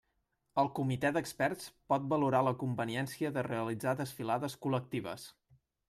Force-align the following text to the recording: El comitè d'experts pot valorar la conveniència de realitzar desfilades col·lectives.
El 0.61 0.69
comitè 0.79 1.11
d'experts 1.17 1.67
pot 1.93 2.09
valorar 2.15 2.41
la 2.49 2.55
conveniència 2.65 3.35
de 3.37 3.47
realitzar 3.51 3.97
desfilades 4.03 4.61
col·lectives. 4.67 5.33